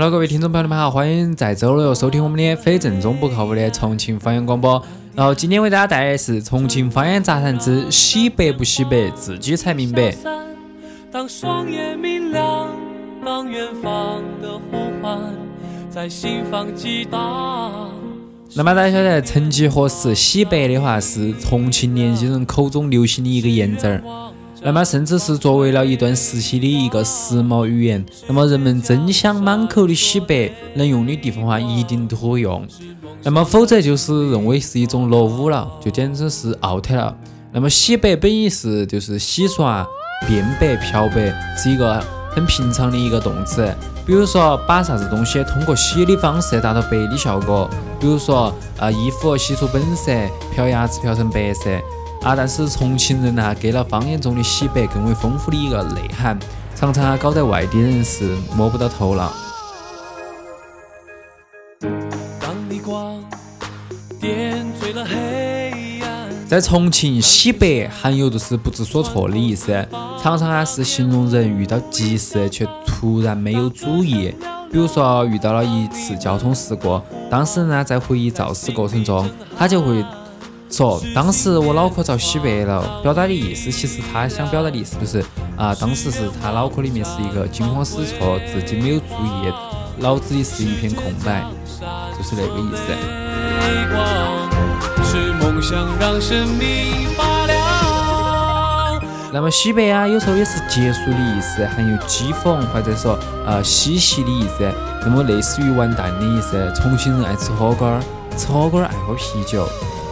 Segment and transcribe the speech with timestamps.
[0.00, 4.80] Hello，各位听众朋友们好，欢迎在周六收听我们的非正宗不靠谱的重庆方言广播。
[5.12, 10.12] 然后今天为大家带来的是《重庆方言杂谈之洗白不洗白，自己才明白》。
[11.10, 12.68] 当双眼明亮，
[13.24, 15.18] 当远方的呼唤
[15.90, 17.90] 在心房激荡。
[18.54, 24.00] 那么大家晓得，曾几何时，洗白的话是重庆年轻人口中流行的一个言字儿。
[24.60, 28.04] 那么，甚至是作为了一段时期的一个时髦语言。
[28.26, 32.66] 那么，人们争相满口的洗白，能用的地方话一定都会用。
[33.22, 37.16] 那么，否则就是认为是一种落伍了，就简直是 out 了。
[37.52, 39.86] 那么，洗白本意是就是洗刷、
[40.26, 43.72] 变白、漂白，是一个很平常的一个动词。
[44.04, 50.12] 比如说，把啥子东西通过洗的方式达到白的效果，比如说啊，衣服洗出本色，
[50.52, 51.70] 漂牙齿漂成白色。
[52.22, 56.38] 啊，但是重庆人呐，给了方言中的洗白更为丰富的一个内涵，
[56.74, 59.32] 常常啊搞得外地人是摸不到头脑。
[66.46, 69.86] 在重庆，洗白含有就是不知所措的意思，
[70.20, 74.34] 常常啊是形容人遇到急事却突然没有主意。
[74.70, 80.04] 比如说遇到了一次交通事故，当事人呢在回忆肇事过程中，他就会。
[80.78, 85.18] 说当时我脑壳遭洗白了，表达的意思其实他想表达的意思就是
[85.56, 89.52] 啊，当时是他脑壳里面是一个惊慌失措，自己没有注意，
[90.00, 91.42] 脑子里是一片空白，
[92.16, 92.92] 就是那个意思。
[99.32, 106.72] 那么洗白啊，有时候也是结束的意思，含有讥讽或者说呃嬉戏的意思，那么类似于完蛋的意思。
[106.76, 107.98] 重庆人爱吃火锅，
[108.36, 109.68] 吃火锅爱喝啤酒。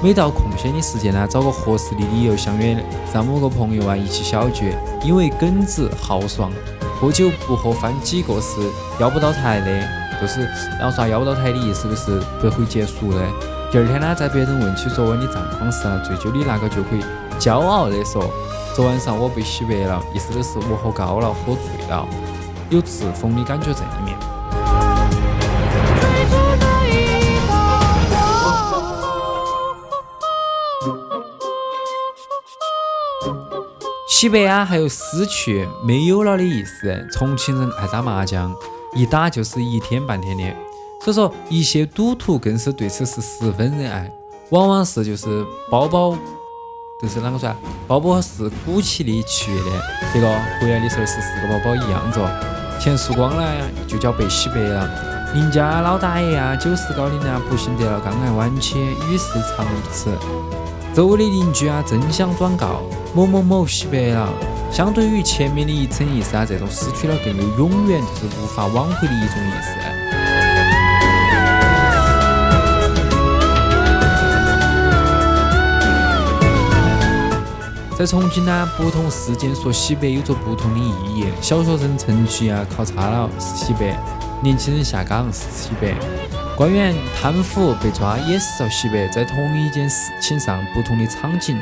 [0.00, 2.76] 每到空闲的时间呢，找个合适的理由相约
[3.12, 4.72] 让某个朋友啊一起小聚，
[5.02, 6.52] 因为耿直豪爽，
[7.00, 8.60] 喝酒不喝翻几个是
[9.00, 9.66] 要不到台的，
[10.20, 10.42] 就是
[10.78, 13.18] 然后说要不到台的意思就是不会结束的。
[13.72, 17.00] 第二天呢，在别人问起昨晚的战况时，醉酒的那个就会
[17.40, 18.24] 骄傲地说
[18.76, 22.06] ：“昨晚上我被洗白了。”意思就是我喝高了，喝醉了，
[22.70, 24.16] 有自封的感觉在里面。
[34.18, 37.06] 洗白啊，还有失去、没有了的意思。
[37.12, 38.52] 重庆人爱打麻将，
[38.92, 40.42] 一打就是一天半天的，
[41.00, 44.10] 所以说一些赌徒更是对此是十分热爱。
[44.50, 46.18] 往往是就是包包，
[47.00, 47.56] 就是啷个说啊？
[47.86, 49.70] 包包是鼓起的去的，
[50.12, 50.28] 结果
[50.60, 52.28] 回来的时候是四个包包一样着，
[52.80, 55.32] 钱输光了呀，就叫被洗白了。
[55.32, 60.10] 邻家老大爷啊，九十高龄呢，不幸得了肝癌晚期，与世长辞。
[60.92, 62.82] 周围的邻居啊，争相转告
[63.18, 64.32] 某某某洗白了。
[64.70, 69.74] 相对于前面的一层意思啊，这种失去了更有永远就是无法挽回的一种意思。
[77.98, 81.24] 在重庆呢，不同事件说洗白有着不同的意义。
[81.40, 83.98] 小学生成绩啊考差了是洗白，
[84.40, 85.92] 年轻人下岗是洗白。
[86.56, 91.60] 官员贪腐被抓也是遭洗白，在同一件事情上，不同的场景，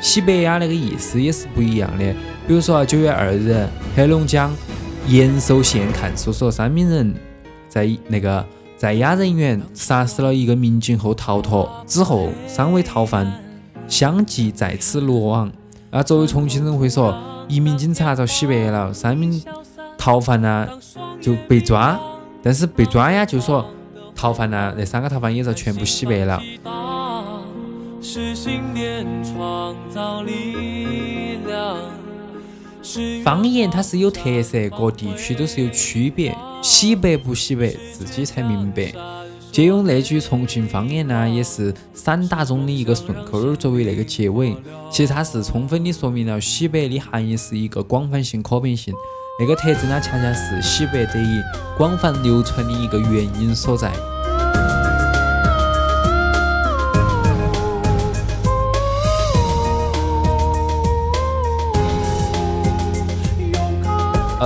[0.00, 2.04] 洗白呀那个意思也是不一样的。
[2.46, 4.54] 比如说九月二日，黑龙江
[5.06, 7.14] 延寿县看守所三名人
[7.68, 8.44] 在那个
[8.76, 13.30] 在押人员杀死了一个民警后逃脱，之后三位逃犯
[13.88, 15.50] 相继在此落网。
[15.90, 17.16] 那作为重庆人会说，
[17.48, 19.42] 一名警察遭洗白了，三名
[19.96, 20.68] 逃犯呢
[21.20, 21.98] 就被抓，
[22.42, 23.64] 但是被抓呀就说。
[24.18, 24.72] 逃犯呢？
[24.78, 26.42] 那三个逃犯也遭全部洗白了。
[28.08, 31.76] 是信念创造力量
[33.24, 36.32] 方言它是有特色，各地区都是有区别。
[36.62, 38.92] 洗白不洗白，自己才明白。
[39.50, 44.56] 借用那句重庆方言呢，也是散打中的一个顺口儿作为那个结尾。
[44.88, 48.94] 其实它是充分的说明了洗白的含义是一个广泛性、可变性。
[49.40, 51.40] 那个特征呢，恰恰是洗白得以
[51.76, 53.92] 广泛流传的一个原因所在。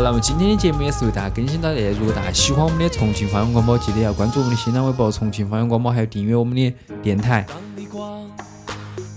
[0.00, 1.90] 好，那么今天的节目也是为大家更新到这。
[1.90, 7.44] 如果大家喜欢我们的重庆方言广播，记得要关注我们的新浪微博“重庆方言广播”，还有订阅我们的电台。
[7.46, 8.22] 当你光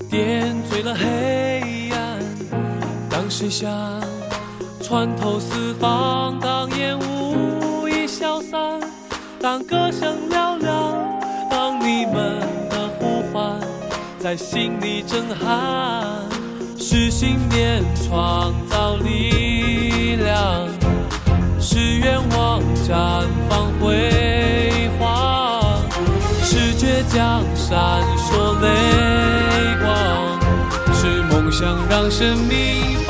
[0.09, 2.19] 点缀了黑暗，
[3.09, 3.71] 当谁想
[4.81, 8.81] 穿透四方，当烟雾已消散，
[9.39, 10.93] 当歌声嘹亮，
[11.49, 13.57] 当你们的呼唤
[14.19, 16.03] 在心里震撼，
[16.77, 20.72] 是信念创造力量。
[21.73, 23.89] 是愿望绽放辉
[24.99, 25.81] 煌，
[26.43, 28.67] 是倔强闪烁泪
[29.81, 30.39] 光，
[30.93, 33.02] 是梦想让生命。